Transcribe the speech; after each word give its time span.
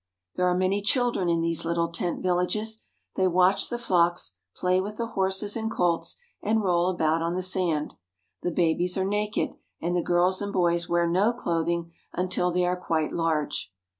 There 0.33 0.47
are 0.47 0.57
many 0.57 0.81
children 0.81 1.29
in 1.29 1.41
these 1.43 1.63
little 1.63 1.89
tent 1.89 2.23
villages. 2.23 2.81
They 3.15 3.27
watch 3.27 3.69
the 3.69 3.77
flocks, 3.77 4.33
play 4.55 4.81
with 4.81 4.97
the 4.97 5.05
horses 5.09 5.55
and 5.55 5.71
edits, 5.71 6.15
and 6.41 6.63
roll 6.63 6.89
about 6.89 7.21
on 7.21 7.35
the 7.35 7.43
sand. 7.43 7.93
The 8.41 8.49
babies 8.49 8.97
are 8.97 9.05
naked, 9.05 9.51
and 9.79 9.95
the 9.95 10.01
girls 10.01 10.41
and 10.41 10.51
boys 10.51 10.89
wear 10.89 11.07
no 11.07 11.33
clothing 11.33 11.91
until 12.13 12.49
they 12.49 12.65
are 12.65 12.75
quite 12.75 13.11
large. 13.11 13.71